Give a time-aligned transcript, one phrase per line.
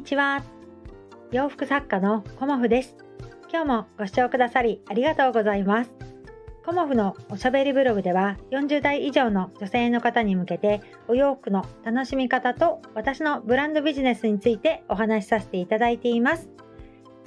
[0.00, 0.42] にちは。
[1.30, 2.96] 洋服作家のコモフです。
[3.52, 5.92] 今日もご視聴くださりありがとうございます。
[6.64, 16.48] コモフのおしゃべりブログでは40代以上の女性の方に向けてお洋服の楽しみ方と私のブランドビジネスについてお話しさせていただいています。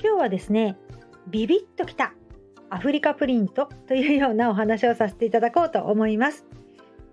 [0.00, 0.78] 今日はですね
[1.26, 2.14] ビビッときた
[2.70, 6.46] アフリカプリントというようなお話をさせていただこうと思います。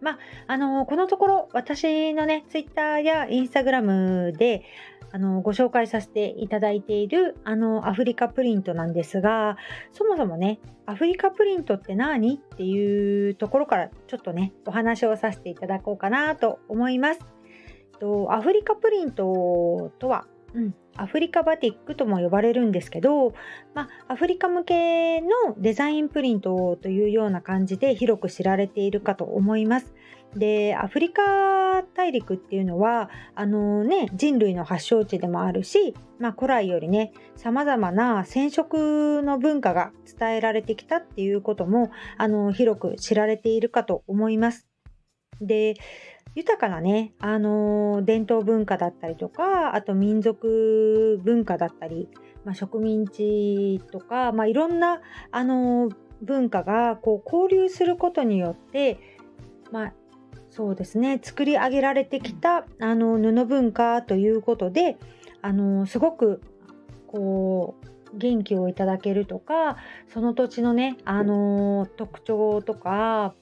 [0.02, 4.64] まあ、あのこのところ私のね、ツイッターやインスタグラムで、
[5.18, 9.58] あのご紹介させていただいているあのアフリカプリントなんですが
[9.92, 17.22] そもそもねアフリカプリントって何っていうところからちょっとねお話をさせていただこうかなと思います。
[18.00, 23.34] とアフリカプリントとは、うん、アフリカバティックとも呼ばれるんですけど、
[23.74, 29.96] まあ、アフリカ向けのデザインプリントというような感じで広く知られているかと思います。
[30.36, 44.68] でアフリカ大陸っていうのはあの、ね、人類の発祥地でもあるし、まあ、古来よりねさまざまな染色の文化が伝えられてきたっていうこともあの広く知られているかと思います。
[45.42, 45.76] で
[46.38, 52.10] 豊かなね、あの、伝統文化だったりとか、あと民族文化だったり、
[52.46, 55.90] まあ、植民地とか、まあ、いろんな、あの、
[56.22, 59.00] 文化がこう交流することによって、
[59.72, 59.94] まあ、
[60.50, 64.98] そうですね作り上げられてきたあの布文化ということで
[65.42, 66.42] あのすごく
[67.08, 73.36] こう元気をいただけるとかその土地のねあの特徴とか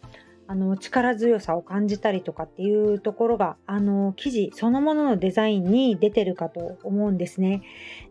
[0.48, 7.64] あの力強さを感じたりとかっていうところがあの生地そのもののデザインに出てるかと思うんですね。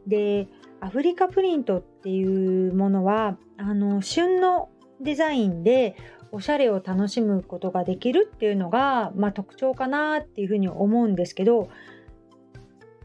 [0.07, 0.49] で
[0.81, 4.69] アフリカプリントっていうものはあの旬の
[5.01, 5.97] デザインで
[6.35, 11.69] おしゃれを楽しむことができるっていうのが、まあ、特徴かなっていうふうに思うんですけど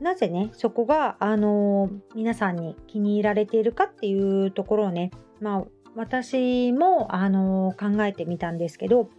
[0.02, 5.64] なぜねそこがあの皆さんに気に入られているかっていうところをねまあ
[5.96, 9.10] 私もあの考えてみたんですけど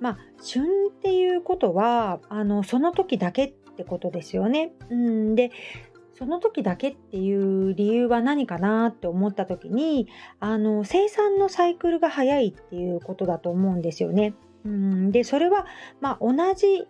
[0.00, 4.72] まあ、旬っていうことはあのその時だけってことですよね。
[4.88, 5.50] うん、で
[6.20, 10.06] その時だけっていう理由は何かなって思った時に
[10.38, 14.34] あの生産のサイクルが早いっていうことだと思うんですよね。
[14.66, 15.64] うん、でそれは、
[16.02, 16.86] まあ、同じ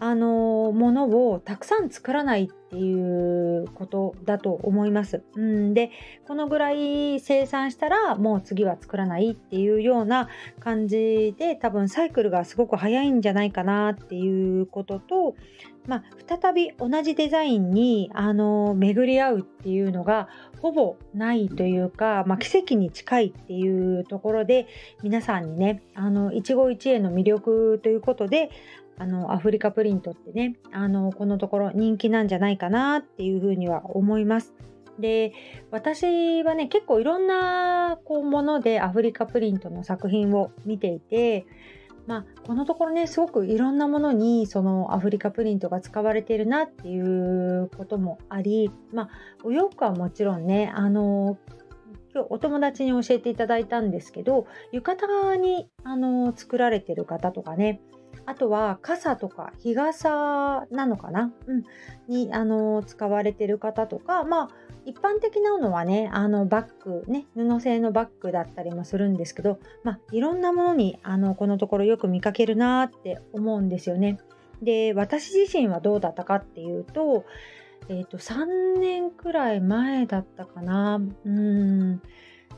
[0.00, 5.22] あのものをたくさん作らないっていうことだと思います。
[5.34, 5.90] うん、で
[6.26, 10.28] このぐらい生産したらもう次は作らないっていうような
[10.60, 15.34] 感じで多分サイクルがすごく早いんじゃないかなっていうことと、
[15.86, 20.28] まあ、再び同じデザインにあの巡り合うっていうのが
[20.60, 24.66] ほぼないというか、まあ、奇跡に近いっていうところで
[25.02, 28.50] 皆さんにねあの一期一会の魅力ということで
[28.98, 34.54] あのアフリカプリントってねあのこのところ人気なんじゃないかなっていうふうには思います。
[34.98, 35.32] で
[35.70, 41.46] 私はね結構いろんなこうものでアフリカプリントの作品を見ていて、
[42.06, 49.08] まあ、このところねすごくいろんなものにそのアフリカプリントが使われているなっていうこともあり、まあ、
[49.44, 51.38] お洋服はもちろんねあの
[52.12, 57.80] 今日お友達に教えていただいたんですけど浴衣にあの作られてる方とかね
[58.28, 61.64] あとは傘とか日傘なのかな、うん、
[62.08, 64.48] にあの使われてる方とか、まあ、
[64.84, 74.18] 一般的なのはねあのバッグね布製のバッグだったりもするんですけど、まあ、いろんなものにあのこのところよく見かけるなって思うんですよね。
[74.60, 77.24] で私自身はどうだったかっていうと,、
[77.88, 82.02] えーと、3年くらい前だったかなうん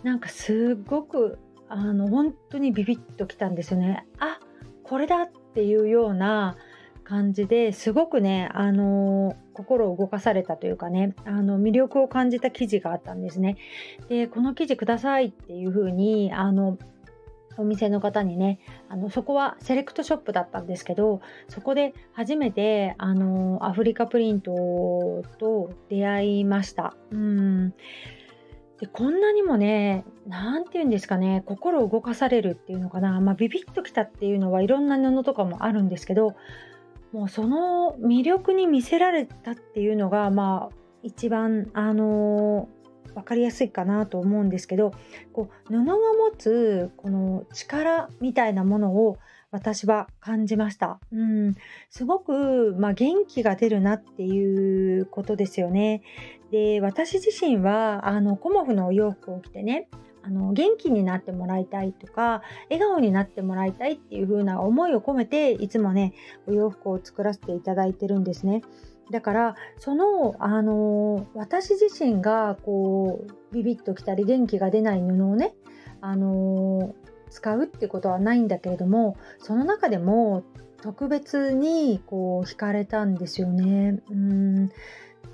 [0.03, 1.39] なんかすごく
[1.69, 4.05] あの本当にビビッときたんですよね。
[4.19, 4.41] あ
[4.83, 6.57] これだっっていうような
[7.05, 13.57] 感じですごくね、あの心を動かされたというかねあの魅力を感じた記事があったんですね。
[14.09, 16.79] でこの記事くださいっていうふうにあの
[17.59, 26.95] お店の方にねあのそこはセレクトショップだったんですけどそこで初めてあのアフリカプリントと出会いました。
[27.11, 27.75] うん
[28.81, 36.35] でこんなにもね何て言うんですかね心を動かされるっていうのかな、まあ、ビビッときたっていうのはいろんな布とかもあるんですけど
[37.13, 44.93] もうその魅力に見せられたっていうのがまあ一番あのー、分かりやすいかなと思うんですけど
[45.33, 45.99] こう布が持
[46.39, 49.19] つこの力みたいなものを
[49.51, 51.01] 私は感じました。
[51.13, 51.55] うん、
[51.89, 56.03] すごく、まあ、元気が出るなっていうことですよね。
[56.51, 59.89] で、私自身は、あの、コモフのお洋服を着てね、
[60.23, 66.13] あの元気になってもらいたいとか笑顔になってもらいたいっていう風な思いを込めていつもね
[66.47, 68.63] お洋服を作らせていただいてるんですね。
[69.11, 75.55] だからその、あの私自身がこうビビッときたり元気が出ない布をね、
[76.01, 76.95] あの
[77.31, 80.45] 使うってことはないんだけれどもその中でも
[80.83, 84.01] 特別にこう惹かれたんですよね。
[84.11, 84.71] うん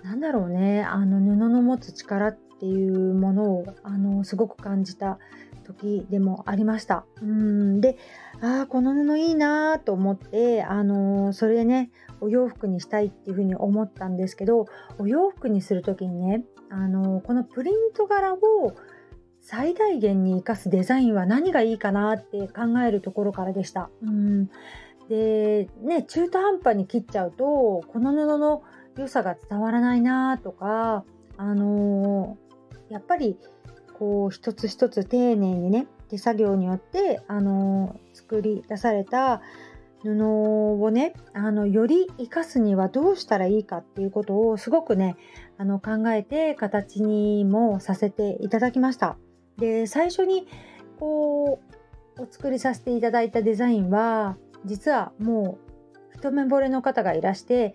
[0.02, 5.18] なんだろうねあの布の持つ力っていうものをあのすごく感じた
[5.64, 7.04] 時でもありました。
[7.22, 7.96] うんで
[8.40, 11.90] ああこの布いいなと思ってあのそれでね
[12.20, 14.66] お洋服にしたいっていうふうに思ったんですけど
[14.98, 18.38] お洋服にする時にねあのこのプリント柄を
[19.48, 23.90] 最大限に生かすデザインは何がいいかなって考えるところからでした。
[24.02, 24.50] うん
[25.08, 27.44] でね中途半端に切っちゃうと
[27.86, 28.64] この布の
[28.98, 31.04] 良さが伝わらないなとか
[31.36, 33.36] あのー、やっぱり
[33.96, 39.42] こう一つ一つ丁寧にね手作業によってあのー、作り出された
[40.02, 45.14] 布をねあのより生かすにはどうしたらいいかっていうことをすごくね
[45.56, 49.16] あの考えて形にもさせていただきました。
[49.58, 50.46] で最初に
[50.98, 51.60] こ
[52.18, 55.58] うお作りさせていただいたデザインは実はも
[56.14, 57.74] う一目惚れの方がいらして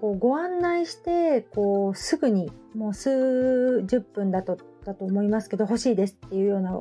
[0.00, 6.72] こうご案内してこうすぐにもう数十分だとだと思いますけど欲しいですっていうような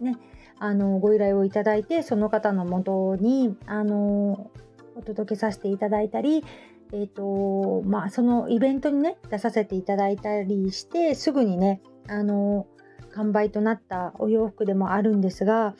[0.00, 0.16] ね
[0.58, 4.50] あのご依頼をいただいてその方のもとにあの
[4.94, 6.44] お届けさせていただいたり
[6.92, 12.66] えーとまあ、そのイベントにね出させていただいたりしてすぐにねあの
[13.12, 15.74] 完売となったお洋服でもあるんですが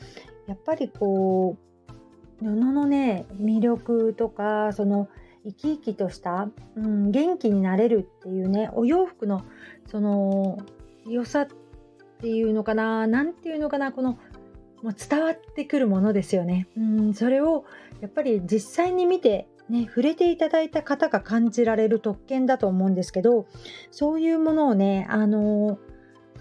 [0.47, 1.57] やっぱりこ
[2.41, 5.07] う布のね魅力とかその
[5.43, 9.43] 生き生きとした、うん、元気になれるっていうねお洋服の
[9.87, 10.59] その
[11.07, 11.47] 良さっ
[12.19, 14.19] ていうのかな何ていうのかなこの
[14.83, 16.67] もう伝わってくるものですよね。
[16.75, 17.65] うんそれを
[18.01, 23.45] やっぱり実際に見てね、触れていただいた方が感じられる特権だと思うんですけど
[23.89, 25.79] そういうものをね、あの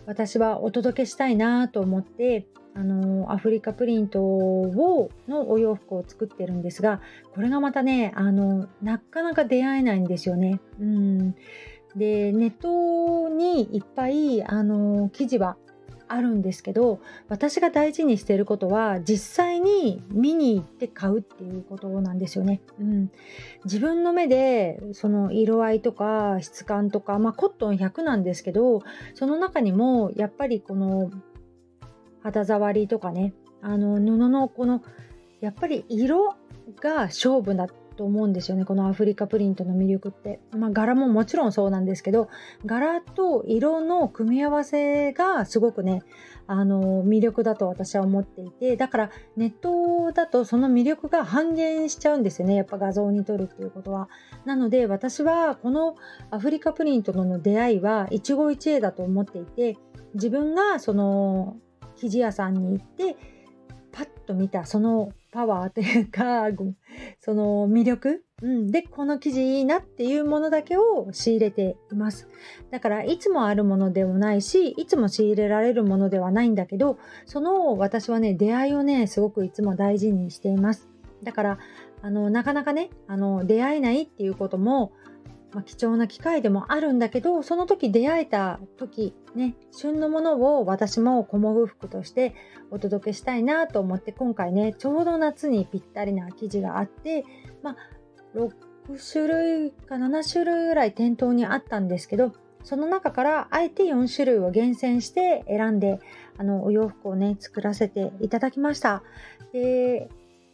[0.07, 7.01] 私はお届けしたいなと思ってあのアフリカプリントをのお洋服を作ってるんですが
[7.35, 10.61] これがまたねあのなかなか出会えないんですよね。
[10.81, 11.35] うん
[11.97, 15.57] でネットにいっぱいあの記事は
[16.13, 22.61] あるんですけど私が大事にしていることは実際に見に行って買うっていうことなんですよね。
[22.81, 23.11] うん、
[23.65, 28.83] 自分の目でその色合いとか質感とか、まあ、コットン100なんですけど
[29.15, 31.11] その中にもやっぱりこの
[32.23, 33.33] 肌触りとかね
[33.63, 34.83] あの布のこの
[35.41, 36.35] やっぱり色
[36.81, 37.69] が勝負だ
[38.01, 38.65] と思うんですよね。
[38.65, 42.31] このアフリカプリントの魅力って、まあ、柄ももちろんそうなんですけど
[42.65, 46.03] 柄と色の組み合わせがすごくね
[46.47, 52.55] あの魅力だと私は思っていてだからネットだとその魅力が半減しちゃうんですよね。
[52.55, 54.09] やっぱ画像に撮るっていうことは。
[54.47, 55.95] なので私はこの
[56.31, 59.77] アフリカプリントとの出会いは一期一会だと思っていて
[60.15, 61.59] 自分がその
[61.97, 63.19] 生地屋さんに行って
[63.93, 66.45] パッと見たそのパワーというか
[67.21, 72.29] その魅力、うん、でこの生地いいなっていうものだけを仕入れています。
[72.71, 80.89] だからいつもあるものでもないしいつも仕入れられるものではないんだけどその私はね出会いをねすごくいつも大事にしています。
[81.23, 81.59] だから
[82.03, 84.93] あのなかなかねあの出会えないっていうことも
[85.53, 92.35] まあ、貴重な機会でもあるんだけどその時出会えた時ね旬のものを私も小もぐ服として
[92.71, 97.25] お届けしたいなと思って今回ねちょうど夏にぴったりな生地があって
[97.63, 97.77] まあ
[98.37, 98.51] 6
[99.13, 105.99] 種類か7種類ぐらい店頭にあったんですけどその中からあえて4種類を厳選して選んで
[106.37, 109.03] あのお洋服をね作らせていただきました。
[109.53, 110.11] で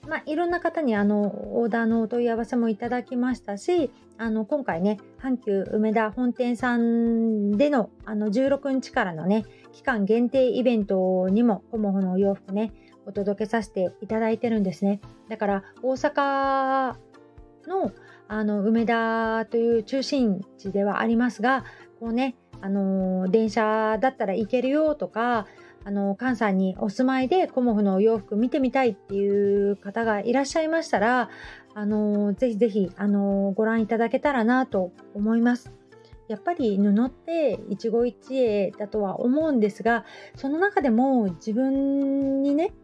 [0.09, 12.73] まあ、いろんな方にあのオーダーのお問い合わせもいただきましたしあの今回ね阪急梅田本店さんでのあの16日からのね期間限定イベントにもコモフのお洋服ね
[13.05, 15.01] お届けさせていただいてるんですね。
[15.29, 16.97] だから大阪
[17.69, 17.93] の
[18.29, 21.65] あの梅田という中心地ではありますが
[22.01, 25.47] こうねあの電車だったら行けるよとか
[25.87, 31.31] あの関西にお住まいでコモフのお洋服見てみたいっていう方がいらっしゃいましたら
[31.75, 35.73] あのぜひぜひあのご覧いただけたらなと思います。
[36.27, 42.75] やっぱり布って一期一会だとは思うんですがその中でも自分にね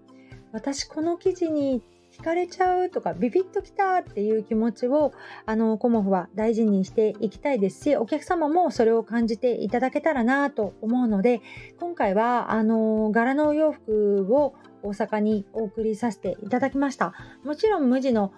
[0.53, 1.83] 私この生地に
[2.19, 5.13] 惹かれちゃうとかビビッときたっていう気持ちを
[5.47, 11.41] あのコモフは大事にしていきたいですしお客様もそれを感じていただけたらなと思うので
[11.81, 17.13] 今回はあの柄のお洋服を大阪にお送りさせていただきました。
[17.45, 18.33] もちろん無地の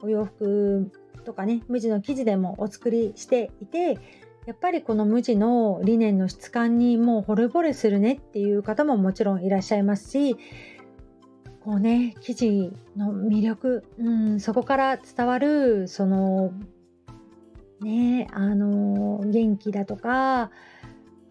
[0.00, 0.92] お洋服
[1.24, 3.98] とかね無地の生地でもお作りしていて
[4.46, 10.36] やっぱりこの無地のリネンの質感にもう惚れ惚れするねっていう方ももちろんいらっしゃいますし
[11.66, 16.52] こうね生地の魅力、うん、そこから伝わるその
[17.80, 20.52] ねあの元気だとか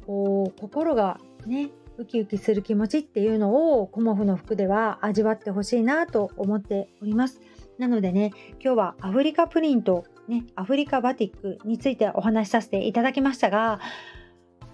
[0.06, 7.39] こう心がねウキウキする気持ちっていうのをコモフの服では味わってほしいなと思っております。
[7.77, 13.80] なのでね今日はアフリカプリント、ね、アフリカバティックについてお話しさせていただきましたが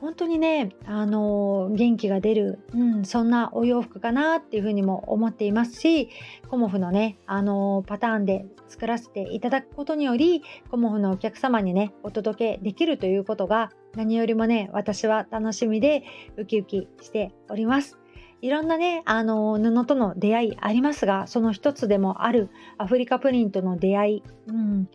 [0.01, 6.09] 本当にね、あのー、元気が出る、うん、そんなお洋服かなっていうふうにも思っていますし
[6.49, 10.41] コモフのね、あのー、パターンで作らせていただくことにより
[10.71, 16.03] コモフのお客様にねお届けできるということが何よりもね私は楽しみで
[16.35, 18.01] ウキウキしております。
[18.41, 24.89] いろんなね、あの布との出会いありますが、その一つでもあるアフリカプリントの出会い、うん、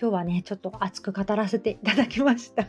[0.00, 2.66] 今日はね、ちょっと熱く語らせていただきました。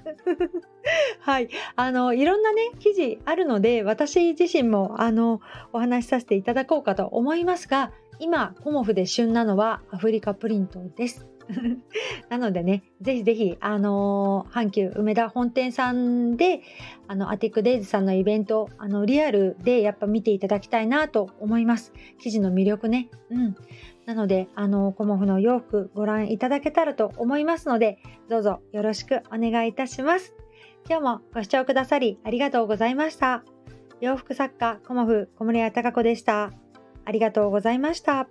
[1.19, 1.49] はい。
[1.75, 11.27] あの、いろんなね、記事あるので、私自身も、あの、お話しさせていただこうかと思いますが、今、コモフで旬なのはアフリカプリントです。
[12.29, 16.61] なのでね、ぜひぜひ、あの、阪急梅田本店さんで、
[17.07, 21.93] あの、アティックデイズさんのイベント、あの、リアルでやっぱ見ていただきたいなと思います。
[22.19, 23.09] 記事の魅力ね。
[23.29, 23.55] うん。
[24.05, 30.35] なので、あの、コモフの洋服ご覧いただけたらと思いますので、どうぞよろしくお願いいたします。
[30.89, 33.43] 今日もご視聴くださりありがとうございました。
[34.01, 36.51] 洋服作家コモフ小森屋隆子でした。
[37.05, 38.27] ありがとうございました。